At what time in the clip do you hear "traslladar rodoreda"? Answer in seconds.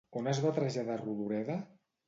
0.55-1.61